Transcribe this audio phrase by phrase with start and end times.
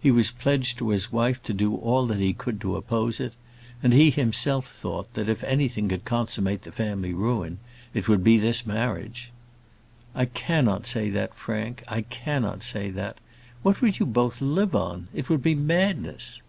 [0.00, 3.34] He was pledged to his wife to do all that he could to oppose it;
[3.82, 7.58] and he himself thought, that if anything could consummate the family ruin,
[7.92, 9.30] it would be this marriage.
[10.14, 13.18] "I cannot say that, Frank; I cannot say that.
[13.62, 15.08] What would you both live on?
[15.12, 16.40] It would be madness."